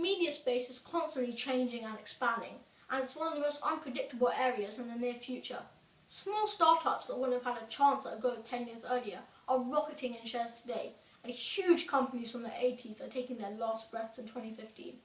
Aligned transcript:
media 0.00 0.32
space 0.32 0.70
is 0.70 0.80
constantly 0.90 1.34
changing 1.34 1.84
and 1.84 1.98
expanding, 1.98 2.54
and 2.90 3.04
it's 3.04 3.14
one 3.14 3.28
of 3.28 3.34
the 3.34 3.40
most 3.40 3.58
unpredictable 3.62 4.30
areas 4.30 4.78
in 4.78 4.88
the 4.88 4.96
near 4.96 5.14
future. 5.14 5.62
Small 6.08 6.46
startups 6.48 7.06
that 7.06 7.16
wouldn't 7.16 7.42
have 7.42 7.56
had 7.56 7.62
a 7.62 7.70
chance 7.70 8.06
at 8.06 8.20
growth 8.20 8.44
10 8.48 8.66
years 8.66 8.84
earlier 8.88 9.20
are 9.46 9.60
rocketing 9.60 10.14
in 10.14 10.26
shares 10.26 10.50
today, 10.62 10.92
and 11.22 11.32
huge 11.32 11.86
companies 11.86 12.32
from 12.32 12.42
the 12.42 12.48
80s 12.48 13.00
are 13.00 13.08
taking 13.08 13.36
their 13.36 13.50
last 13.50 13.90
breaths 13.90 14.18
in 14.18 14.26
2015. 14.26 14.98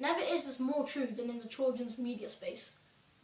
Never 0.00 0.20
is 0.20 0.44
this 0.44 0.58
more 0.58 0.86
true 0.86 1.06
than 1.06 1.30
in 1.30 1.38
the 1.38 1.48
children's 1.48 1.96
media 1.96 2.28
space. 2.28 2.70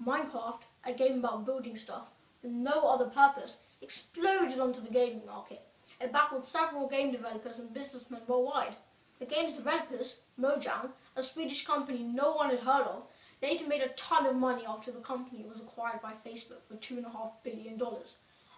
Minecraft, 0.01 0.61
a 0.85 0.95
game 0.95 1.19
about 1.19 1.45
building 1.45 1.77
stuff 1.77 2.07
with 2.43 2.53
no 2.53 2.87
other 2.89 3.11
purpose, 3.11 3.57
exploded 3.83 4.61
onto 4.61 4.81
the 4.81 4.91
gaming 4.91 5.27
market. 5.27 5.63
It 6.01 6.13
baffled 6.13 6.45
several 6.45 6.89
game 6.89 7.13
developers 7.13 7.59
and 7.59 7.73
businessmen 7.73 8.23
worldwide. 8.29 8.77
The 9.19 9.27
game's 9.27 9.55
developers, 9.55 10.17
Mojang, 10.39 10.93
a 11.17 11.23
Swedish 11.23 11.65
company 11.67 12.03
no 12.03 12.33
one 12.33 12.51
had 12.51 12.61
heard 12.61 12.87
of, 12.87 13.03
later 13.43 13.67
made 13.67 13.83
a 13.83 13.95
ton 14.09 14.27
of 14.27 14.37
money 14.37 14.65
after 14.67 14.93
the 14.93 15.01
company 15.01 15.45
was 15.49 15.61
acquired 15.61 16.01
by 16.03 16.13
Facebook 16.25 16.61
for 16.69 16.77
$2.5 16.77 17.33
billion. 17.43 17.81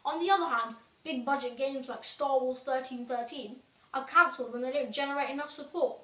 On 0.04 0.18
the 0.20 0.30
other 0.30 0.46
hand, 0.46 0.76
big 1.04 1.24
budget 1.24 1.56
games 1.56 1.88
like 1.88 2.04
Star 2.04 2.40
Wars 2.40 2.60
1313 2.64 3.56
are 3.94 4.06
cancelled 4.06 4.52
when 4.52 4.62
they 4.62 4.72
don't 4.72 4.92
generate 4.92 5.30
enough 5.30 5.50
support. 5.50 5.98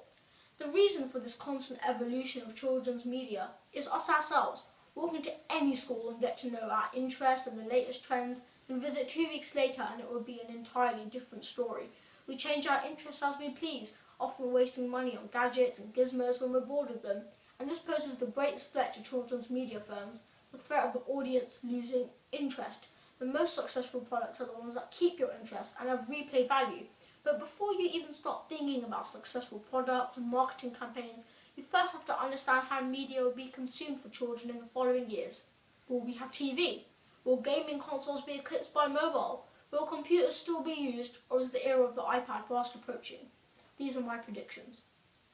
The 0.57 0.71
reason 0.71 1.09
for 1.09 1.19
this 1.19 1.35
constant 1.39 1.79
evolution 1.87 2.41
of 2.43 2.55
children's 2.55 3.05
media 3.05 3.51
is 3.73 3.87
us 3.87 4.07
ourselves, 4.07 4.63
walk 4.95 5.13
into 5.13 5.31
any 5.49 5.75
school 5.75 6.09
and 6.09 6.21
get 6.21 6.37
to 6.39 6.51
know 6.51 6.69
our 6.69 6.89
interests 6.95 7.47
and 7.47 7.59
the 7.59 7.63
latest 7.63 8.03
trends, 8.05 8.39
and 8.69 8.81
visit 8.81 9.09
two 9.13 9.27
weeks 9.27 9.53
later 9.53 9.81
and 9.91 9.99
it 9.99 10.09
will 10.09 10.23
be 10.23 10.41
an 10.47 10.55
entirely 10.55 11.05
different 11.11 11.43
story. 11.43 11.89
We 12.27 12.37
change 12.37 12.65
our 12.65 12.85
interests 12.85 13.21
as 13.21 13.35
we 13.37 13.51
please, 13.51 13.91
often 14.19 14.51
wasting 14.51 14.87
money 14.87 15.17
on 15.17 15.27
gadgets 15.33 15.79
and 15.79 15.93
gizmos 15.93 16.39
when 16.41 16.53
we're 16.53 16.59
bored 16.61 16.89
of 16.89 17.01
them, 17.01 17.23
and 17.59 17.69
this 17.69 17.79
poses 17.79 18.17
the 18.17 18.27
greatest 18.27 18.71
threat 18.71 18.93
to 18.93 19.03
children's 19.03 19.49
media 19.49 19.81
firms, 19.87 20.19
the 20.51 20.57
threat 20.57 20.85
of 20.85 20.93
the 20.93 21.11
audience 21.11 21.57
losing 21.63 22.09
interest. 22.31 22.87
The 23.19 23.25
most 23.25 23.55
successful 23.55 24.01
products 24.01 24.41
are 24.41 24.45
the 24.45 24.53
ones 24.53 24.73
that 24.73 24.91
keep 24.91 25.19
your 25.19 25.31
interest 25.31 25.71
and 25.79 25.87
have 25.89 26.07
replay 26.09 26.47
value. 26.47 26.85
But 27.23 27.39
before 27.39 27.73
you 27.73 27.89
even 27.91 28.13
start 28.13 28.49
thinking 28.49 28.83
about 28.83 29.07
successful 29.07 29.59
products 29.69 30.17
and 30.17 30.27
marketing 30.27 30.75
campaigns, 30.77 31.23
you 31.55 31.63
first 31.71 31.91
have 31.93 32.05
to 32.05 32.21
understand 32.21 32.67
how 32.67 32.81
media 32.81 33.21
will 33.23 33.31
be 33.31 33.49
consumed 33.49 34.01
for 34.01 34.09
children 34.09 34.49
in 34.49 34.59
the 34.59 34.67
following 34.73 35.09
years. 35.09 35.41
Will 35.87 36.01
we 36.01 36.13
have 36.13 36.31
TV? 36.31 36.83
Will 37.23 37.41
gaming 37.41 37.79
consoles 37.79 38.21
be 38.25 38.33
eclipsed 38.33 38.73
by 38.73 38.87
mobile? 38.87 39.45
Will 39.71 39.87
computers 39.87 40.35
still 40.35 40.61
be 40.61 40.73
used, 40.73 41.17
or 41.29 41.41
is 41.41 41.51
the 41.51 41.65
era 41.65 41.83
of 41.83 41.95
the 41.95 42.01
iPad 42.01 42.47
fast 42.47 42.75
approaching? 42.75 43.29
These 43.77 43.97
are 43.97 44.01
my 44.01 44.17
predictions. 44.17 44.81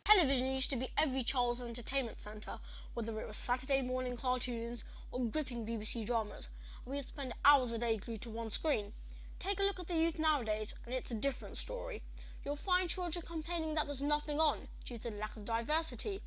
Television 0.03 0.51
used 0.51 0.71
to 0.71 0.75
be 0.75 0.89
every 0.97 1.23
child's 1.23 1.61
entertainment 1.61 2.19
centre, 2.19 2.59
whether 2.95 3.21
it 3.21 3.27
was 3.27 3.37
Saturday 3.37 3.83
morning 3.83 4.17
cartoons 4.17 4.83
or 5.11 5.23
gripping 5.25 5.63
BBC 5.63 6.07
dramas. 6.07 6.49
We'd 6.83 7.07
spend 7.07 7.35
hours 7.45 7.71
a 7.71 7.77
day 7.77 7.97
glued 7.97 8.23
to 8.23 8.31
one 8.31 8.49
screen. 8.49 8.93
Take 9.39 9.59
a 9.59 9.63
look 9.63 9.79
at 9.79 9.87
the 9.87 9.95
youth 9.95 10.17
nowadays, 10.17 10.73
and 10.85 10.93
it's 10.93 11.11
a 11.11 11.15
different 11.15 11.57
story. 11.57 12.01
You'll 12.43 12.57
find 12.57 12.89
children 12.89 13.23
complaining 13.27 13.75
that 13.75 13.85
there's 13.85 14.01
nothing 14.01 14.39
on 14.39 14.67
due 14.85 14.97
to 14.97 15.11
the 15.11 15.17
lack 15.17 15.37
of 15.37 15.45
diversity. 15.45 16.23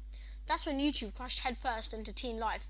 That's 0.47 0.67
when 0.67 0.79
YouTube 0.79 1.17
crashed 1.17 1.41
headfirst 1.41 1.93
into 1.93 2.13
teen 2.13 2.39
life. 2.39 2.63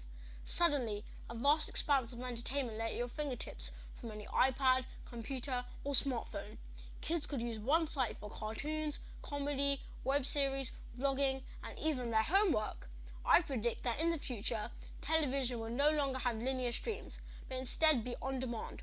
Suddenly, 0.46 1.04
a 1.28 1.34
vast 1.34 1.68
expanse 1.68 2.14
of 2.14 2.20
entertainment 2.20 2.78
lay 2.78 2.86
at 2.86 2.94
your 2.94 3.08
fingertips 3.08 3.70
from 4.00 4.10
any 4.10 4.26
iPad, 4.28 4.84
computer, 5.04 5.66
or 5.84 5.92
smartphone. 5.92 6.56
Kids 7.02 7.26
could 7.26 7.42
use 7.42 7.58
one 7.58 7.86
site 7.86 8.16
for 8.18 8.30
cartoons, 8.30 8.98
comedy, 9.25 9.80
web 10.05 10.25
series, 10.25 10.70
vlogging, 11.00 11.42
and 11.64 11.78
even 11.78 12.11
their 12.11 12.22
homework. 12.22 12.89
I 13.27 13.41
predict 13.41 13.83
that 13.84 14.00
in 14.00 14.11
the 14.11 14.19
future, 14.19 14.70
television 15.00 15.58
will 15.58 15.70
no 15.70 15.91
longer 15.91 16.19
have 16.19 16.36
linear 16.36 16.72
streams, 16.72 17.18
but 17.48 17.58
instead 17.58 18.05
be 18.05 18.14
on 18.20 18.39
demand. 18.39 18.83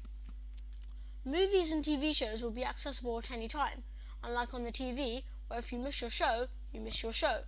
Movies 1.23 1.71
and 1.71 1.85
TV 1.85 2.15
shows 2.15 2.41
will 2.41 2.51
be 2.51 2.65
accessible 2.65 3.19
at 3.19 3.29
any 3.29 3.47
time, 3.47 3.83
unlike 4.23 4.53
on 4.55 4.63
the 4.63 4.71
TV, 4.71 5.23
where 5.47 5.59
if 5.59 5.71
you 5.71 5.77
miss 5.77 6.01
your 6.01 6.09
show, 6.09 6.47
you 6.73 6.81
miss 6.81 7.03
your 7.03 7.13
show. 7.13 7.41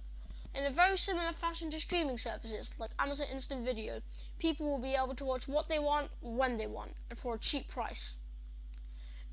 In 0.53 0.65
a 0.65 0.71
very 0.71 0.97
similar 0.97 1.33
fashion 1.41 1.71
to 1.71 1.79
streaming 1.79 2.19
services 2.19 2.69
like 2.77 2.91
Amazon 2.99 3.25
Instant 3.31 3.65
Video, 3.65 3.99
people 4.37 4.69
will 4.69 4.81
be 4.81 4.93
able 4.93 5.15
to 5.15 5.25
watch 5.25 5.47
what 5.47 5.67
they 5.67 5.79
want, 5.79 6.11
when 6.21 6.57
they 6.57 6.67
want, 6.67 6.91
and 7.09 7.17
for 7.17 7.33
a 7.33 7.39
cheap 7.39 7.67
price. 7.69 8.13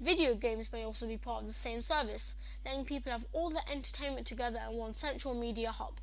Video 0.03 0.35
games 0.35 0.73
may 0.73 0.83
also 0.83 1.07
be 1.07 1.19
part 1.19 1.43
of 1.43 1.47
the 1.47 1.53
same 1.53 1.83
service, 1.83 2.33
letting 2.65 2.87
people 2.87 3.13
have 3.13 3.27
all 3.35 3.51
their 3.51 3.69
entertainment 3.71 4.27
together 4.27 4.59
in 4.71 4.79
one 4.79 4.95
central 4.95 5.35
media 5.35 5.71
hub. 5.71 6.01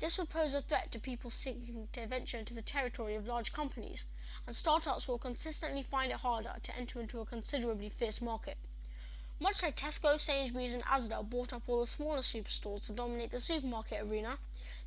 This 0.00 0.18
would 0.18 0.30
pose 0.30 0.52
a 0.52 0.62
threat 0.62 0.90
to 0.90 0.98
people 0.98 1.30
seeking 1.30 1.86
to 1.92 2.08
venture 2.08 2.38
into 2.38 2.54
the 2.54 2.62
territory 2.62 3.14
of 3.14 3.26
large 3.26 3.52
companies, 3.52 4.04
and 4.48 4.56
startups 4.56 5.06
will 5.06 5.18
consistently 5.18 5.84
find 5.84 6.10
it 6.10 6.18
harder 6.18 6.56
to 6.60 6.76
enter 6.76 7.00
into 7.00 7.20
a 7.20 7.24
considerably 7.24 7.88
fierce 7.90 8.20
market. 8.20 8.58
Much 9.38 9.62
like 9.62 9.76
Tesco, 9.76 10.18
Sainsbury's 10.18 10.74
and 10.74 10.82
Asda 10.82 11.22
bought 11.30 11.52
up 11.52 11.62
all 11.68 11.80
the 11.80 11.86
smaller 11.86 12.22
superstores 12.22 12.84
to 12.86 12.92
dominate 12.92 13.30
the 13.30 13.40
supermarket 13.40 14.02
arena, 14.02 14.38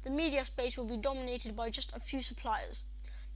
the 0.03 0.09
media 0.09 0.43
space 0.43 0.75
will 0.75 0.83
be 0.83 0.97
dominated 0.97 1.55
by 1.55 1.69
just 1.69 1.93
a 1.93 1.99
few 2.01 2.21
suppliers. 2.21 2.83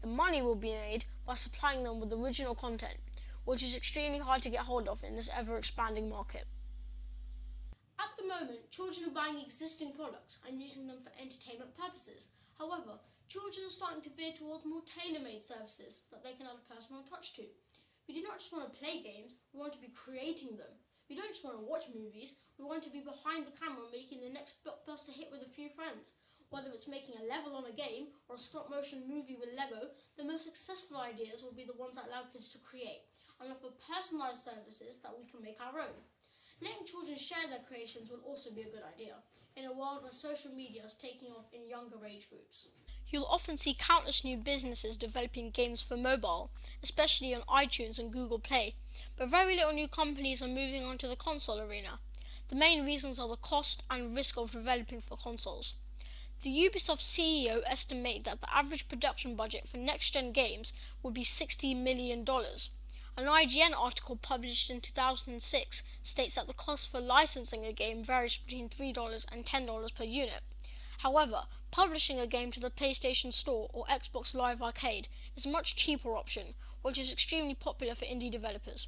The 0.01 0.07
money 0.07 0.41
will 0.41 0.55
be 0.55 0.73
made 0.73 1.05
by 1.25 1.35
supplying 1.35 1.83
them 1.83 2.01
with 2.01 2.11
original 2.11 2.55
content, 2.55 2.99
which 3.47 3.63
is 3.63 3.71
extremely 3.71 4.19
hard 4.19 4.43
to 4.43 4.51
get 4.51 4.67
hold 4.67 4.91
of 4.91 4.99
in 5.07 5.15
this 5.15 5.31
ever-expanding 5.31 6.11
market. 6.11 6.43
At 7.95 8.11
the 8.19 8.27
moment, 8.27 8.59
children 8.75 9.07
are 9.07 9.15
buying 9.15 9.39
existing 9.39 9.95
products 9.95 10.35
and 10.43 10.59
using 10.59 10.83
them 10.83 10.99
for 10.99 11.15
entertainment 11.15 11.71
purposes. 11.79 12.27
However, 12.59 12.99
children 13.31 13.63
are 13.63 13.79
starting 13.79 14.03
to 14.03 14.11
veer 14.19 14.35
towards 14.35 14.67
more 14.67 14.83
tailor-made 14.83 15.47
services 15.47 15.95
that 16.11 16.27
they 16.27 16.35
can 16.35 16.43
add 16.43 16.59
a 16.59 16.67
personal 16.67 17.07
touch 17.07 17.39
to. 17.39 17.47
We 18.11 18.19
do 18.19 18.21
not 18.27 18.43
just 18.43 18.51
want 18.51 18.67
to 18.67 18.79
play 18.83 18.99
games, 18.99 19.31
we 19.55 19.63
want 19.63 19.71
to 19.79 19.83
be 19.83 19.95
creating 19.95 20.59
them. 20.59 20.75
We 21.07 21.15
don't 21.15 21.31
just 21.31 21.47
want 21.47 21.55
to 21.55 21.63
watch 21.63 21.87
movies, 21.95 22.35
we 22.59 22.67
want 22.67 22.83
to 22.83 22.91
be 22.91 22.99
behind 22.99 23.47
the 23.47 23.55
camera 23.55 23.87
making 23.95 24.27
the 24.27 24.35
next 24.35 24.59
blockbuster 24.67 25.15
hit 25.15 25.31
with 25.31 25.47
a 25.47 25.55
few 25.55 25.71
friends. 25.71 26.11
Whether 26.49 26.71
it's 26.71 26.87
making 26.87 27.19
a 27.19 27.27
level 27.27 27.55
on 27.55 27.65
a 27.65 27.75
game 27.75 28.07
or 28.29 28.35
a 28.35 28.39
stop 28.39 28.69
motion 28.69 29.03
movie 29.03 29.35
with 29.35 29.51
Lego, 29.51 29.91
the 30.15 30.23
most 30.23 30.45
successful 30.45 30.95
ideas 30.95 31.43
will 31.43 31.51
be 31.51 31.67
the 31.67 31.75
ones 31.75 31.95
that 31.95 32.07
allow 32.07 32.23
kids 32.31 32.51
to 32.53 32.59
create 32.59 33.03
and 33.41 33.51
offer 33.51 33.75
personalised 33.83 34.47
services 34.47 34.97
that 35.03 35.11
we 35.11 35.27
can 35.27 35.43
make 35.43 35.59
our 35.59 35.79
own. 35.79 35.97
Letting 36.61 36.87
children 36.87 37.17
share 37.19 37.47
their 37.49 37.67
creations 37.67 38.09
will 38.09 38.23
also 38.23 38.49
be 38.55 38.61
a 38.63 38.71
good 38.71 38.81
idea, 38.81 39.19
in 39.57 39.65
a 39.65 39.73
world 39.73 40.03
where 40.03 40.11
social 40.13 40.51
media 40.51 40.85
is 40.85 40.95
taking 41.01 41.31
off 41.35 41.51
in 41.51 41.67
younger 41.67 41.99
age 42.05 42.29
groups. 42.29 42.69
You'll 43.09 43.25
often 43.25 43.57
see 43.57 43.75
countless 43.75 44.23
new 44.23 44.37
businesses 44.37 44.97
developing 44.97 45.51
games 45.51 45.81
for 45.81 45.97
mobile, 45.97 46.49
especially 46.81 47.35
on 47.35 47.43
iTunes 47.43 47.99
and 47.99 48.11
Google 48.11 48.39
Play, 48.39 48.75
but 49.17 49.29
very 49.29 49.55
little 49.55 49.73
new 49.73 49.87
companies 49.87 50.41
are 50.41 50.47
moving 50.47 50.83
onto 50.83 51.07
the 51.07 51.15
console 51.15 51.59
arena. 51.59 51.99
The 52.49 52.55
main 52.55 52.85
reasons 52.85 53.19
are 53.19 53.27
the 53.27 53.37
cost 53.37 53.83
and 53.89 54.15
risk 54.15 54.37
of 54.37 54.51
developing 54.51 55.01
for 55.01 55.17
consoles. 55.17 55.73
The 56.43 56.51
Ubisoft 56.51 57.01
CEO 57.01 57.63
estimated 57.65 58.25
that 58.25 58.41
the 58.41 58.55
average 58.55 58.87
production 58.87 59.35
budget 59.35 59.67
for 59.67 59.77
next-gen 59.77 60.33
games 60.33 60.71
would 61.01 61.15
be 61.15 61.25
$60 61.25 61.75
million. 61.75 62.19
An 63.17 63.25
IGN 63.25 63.73
article 63.75 64.15
published 64.17 64.69
in 64.69 64.79
2006 64.79 65.81
states 66.03 66.35
that 66.35 66.45
the 66.45 66.53
cost 66.53 66.91
for 66.91 67.01
licensing 67.01 67.65
a 67.65 67.73
game 67.73 68.05
varies 68.05 68.37
between 68.37 68.69
$3 68.69 69.25
and 69.31 69.47
$10 69.47 69.95
per 69.95 70.03
unit. 70.03 70.43
However, 70.99 71.47
publishing 71.71 72.19
a 72.19 72.27
game 72.27 72.51
to 72.51 72.59
the 72.59 72.69
PlayStation 72.69 73.33
Store 73.33 73.67
or 73.73 73.87
Xbox 73.87 74.35
Live 74.35 74.61
Arcade 74.61 75.07
is 75.35 75.47
a 75.47 75.49
much 75.49 75.75
cheaper 75.75 76.15
option, 76.15 76.53
which 76.83 76.99
is 76.99 77.11
extremely 77.11 77.55
popular 77.55 77.95
for 77.95 78.05
indie 78.05 78.29
developers. 78.29 78.85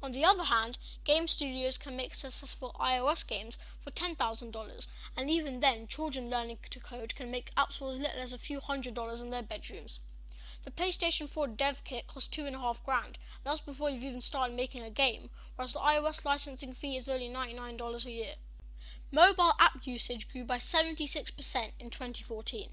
On 0.00 0.12
the 0.12 0.24
other 0.24 0.44
hand, 0.44 0.78
game 1.02 1.26
studios 1.26 1.76
can 1.76 1.96
make 1.96 2.14
successful 2.14 2.76
iOS 2.78 3.26
games 3.26 3.58
for 3.82 3.90
$10,000, 3.90 4.86
and 5.16 5.28
even 5.28 5.58
then, 5.58 5.88
children 5.88 6.30
learning 6.30 6.58
to 6.70 6.78
code 6.78 7.16
can 7.16 7.32
make 7.32 7.52
apps 7.56 7.78
for 7.78 7.90
as 7.90 7.98
little 7.98 8.20
as 8.20 8.32
a 8.32 8.38
few 8.38 8.60
hundred 8.60 8.94
dollars 8.94 9.20
in 9.20 9.30
their 9.30 9.42
bedrooms. 9.42 9.98
The 10.62 10.70
PlayStation 10.70 11.28
4 11.28 11.48
dev 11.48 11.82
kit 11.82 12.06
costs 12.06 12.28
two 12.28 12.46
and 12.46 12.54
a 12.54 12.60
half 12.60 12.80
grand. 12.84 13.18
That's 13.42 13.60
before 13.60 13.90
you've 13.90 14.04
even 14.04 14.20
started 14.20 14.54
making 14.54 14.82
a 14.82 14.90
game, 14.90 15.30
whereas 15.56 15.72
the 15.72 15.80
iOS 15.80 16.24
licensing 16.24 16.74
fee 16.74 16.96
is 16.96 17.08
only 17.08 17.28
$99 17.28 18.06
a 18.06 18.10
year. 18.12 18.34
Mobile 19.10 19.54
app 19.58 19.84
usage 19.84 20.28
grew 20.28 20.44
by 20.44 20.58
76% 20.58 21.72
in 21.80 21.90
2014. 21.90 22.72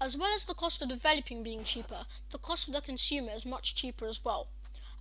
As 0.00 0.16
well 0.16 0.32
as 0.36 0.44
the 0.44 0.54
cost 0.54 0.82
of 0.82 0.88
developing 0.88 1.42
being 1.42 1.64
cheaper, 1.64 2.06
the 2.30 2.38
cost 2.38 2.66
for 2.66 2.70
the 2.70 2.80
consumer 2.80 3.32
is 3.32 3.44
much 3.44 3.74
cheaper 3.74 4.06
as 4.06 4.24
well. 4.24 4.46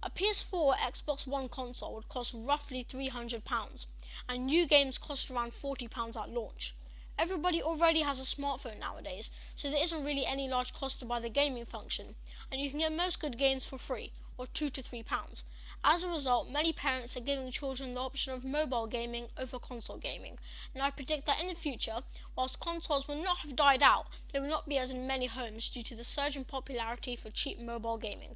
A 0.04 0.10
PS4 0.10 0.54
or 0.54 0.74
Xbox 0.78 1.28
One 1.28 1.48
console 1.48 1.94
would 1.94 2.10
cost 2.10 2.34
roughly 2.34 2.84
£300, 2.84 3.86
and 4.28 4.46
new 4.48 4.68
games 4.68 4.98
cost 4.98 5.30
around 5.30 5.54
£40 5.62 6.18
at 6.18 6.30
launch. 6.32 6.74
Everybody 7.20 7.62
already 7.62 8.02
has 8.02 8.20
a 8.20 8.24
smartphone 8.24 8.80
nowadays, 8.80 9.30
so 9.56 9.70
there 9.70 9.84
isn't 9.84 10.04
really 10.04 10.26
any 10.26 10.48
large 10.48 10.74
cost 10.74 11.00
to 11.00 11.06
buy 11.06 11.20
the 11.20 11.30
gaming 11.30 11.66
function, 11.66 12.16
and 12.52 12.60
you 12.60 12.72
can 12.72 12.80
get 12.80 12.92
most 12.92 13.20
good 13.20 13.38
games 13.38 13.64
for 13.64 13.78
free, 13.78 14.12
or 14.40 14.48
2 14.48 14.72
to 14.72 14.82
3 14.82 15.04
pounds. 15.04 15.44
As 15.84 16.04
a 16.04 16.08
result, 16.08 16.50
many 16.50 16.74
parents 16.74 17.16
are 17.16 17.22
giving 17.22 17.52
children 17.52 17.94
the 17.94 18.00
option 18.00 18.34
of 18.34 18.44
mobile 18.44 18.88
gaming 18.88 19.28
over 19.38 19.60
console 19.60 20.00
gaming, 20.00 20.40
and 20.74 20.82
I 20.82 20.90
predict 20.90 21.28
that 21.28 21.40
in 21.40 21.48
the 21.48 21.54
future, 21.54 22.02
whilst 22.36 22.60
consoles 22.60 23.08
will 23.08 23.22
not 23.22 23.38
have 23.38 23.56
died 23.56 23.84
out, 23.84 24.08
they 24.34 24.40
will 24.40 24.50
not 24.50 24.68
be 24.68 24.80
as 24.80 24.90
in 24.90 25.06
many 25.06 25.28
homes 25.28 25.70
due 25.70 25.84
to 25.84 25.96
the 25.96 26.04
surge 26.04 26.36
in 26.36 26.44
popularity 26.44 27.16
for 27.16 27.30
cheap 27.30 27.60
mobile 27.60 28.00
gaming. 28.00 28.36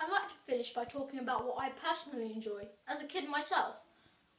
I'd 0.00 0.10
like 0.12 0.28
to 0.28 0.46
finish 0.46 0.72
by 0.74 0.84
talking 0.84 1.18
about 1.18 1.44
what 1.44 1.58
I 1.58 1.70
personally 1.70 2.32
enjoy, 2.32 2.68
as 2.86 3.02
a 3.02 3.06
kid 3.06 3.28
myself. 3.28 3.74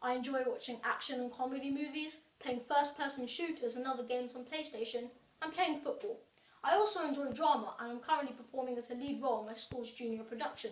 I 0.02 0.14
enjoy 0.14 0.44
watching 0.48 0.80
action 0.86 1.20
and 1.20 1.34
comedy 1.34 1.70
movies, 1.70 2.16
playing 2.40 2.62
first-person 2.70 3.28
shooters 3.28 3.76
and 3.76 3.86
other 3.86 4.04
games 4.04 4.32
on 4.36 4.46
PlayStation, 4.46 5.10
and 5.42 5.54
playing 5.54 5.82
football. 5.82 6.18
I 6.64 6.76
also 6.76 7.02
enjoy 7.02 7.34
drama 7.34 7.76
and 7.80 7.92
I'm 7.92 8.00
currently 8.00 8.36
performing 8.38 8.78
as 8.78 8.90
a 8.90 8.94
lead 8.94 9.22
role 9.22 9.42
in 9.42 9.48
my 9.48 9.56
school's 9.56 9.92
junior 9.92 10.24
production. 10.24 10.72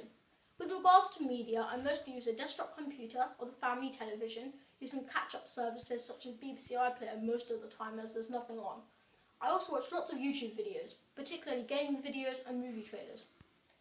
With 0.57 0.71
regards 0.71 1.15
to 1.17 1.23
media, 1.27 1.67
I 1.69 1.75
mostly 1.75 2.13
use 2.13 2.27
a 2.27 2.33
desktop 2.33 2.77
computer 2.77 3.27
or 3.39 3.47
the 3.47 3.59
family 3.59 3.91
television, 3.99 4.53
using 4.79 5.05
catch-up 5.11 5.47
services 5.47 6.07
such 6.07 6.25
as 6.25 6.33
BBC 6.35 6.71
iPlayer 6.79 7.21
most 7.21 7.51
of 7.51 7.61
the 7.61 7.75
time 7.77 7.99
as 7.99 8.13
there's 8.13 8.29
nothing 8.29 8.57
on. 8.57 8.79
I 9.41 9.49
also 9.49 9.73
watch 9.73 9.91
lots 9.91 10.11
of 10.11 10.17
YouTube 10.17 10.55
videos, 10.55 10.95
particularly 11.15 11.63
gaming 11.67 12.01
videos 12.01 12.39
and 12.47 12.61
movie 12.61 12.87
trailers. 12.89 13.25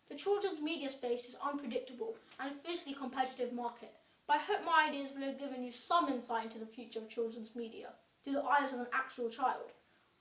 The 0.08 0.16
children's 0.16 0.60
media 0.60 0.90
space 0.90 1.24
is 1.26 1.34
unpredictable 1.42 2.14
and 2.38 2.52
a 2.52 2.58
fiercely 2.62 2.94
competitive 2.94 3.52
market, 3.52 3.92
but 4.28 4.36
I 4.36 4.40
hope 4.40 4.64
my 4.64 4.86
ideas 4.88 5.10
will 5.14 5.26
have 5.26 5.38
given 5.40 5.64
you 5.64 5.72
some 5.72 6.08
insight 6.08 6.44
into 6.44 6.60
the 6.60 6.72
future 6.74 7.00
of 7.00 7.08
children's 7.08 7.50
media 7.56 7.88
through 8.22 8.34
the 8.34 8.44
eyes 8.44 8.72
of 8.72 8.78
an 8.78 8.86
actual 8.92 9.30
child. 9.30 9.72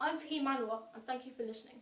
I'm 0.02 0.18
Faheem 0.18 0.46
Anwar, 0.46 0.80
and 0.96 1.06
thank 1.06 1.26
you 1.26 1.34
for 1.38 1.44
listening. 1.44 1.82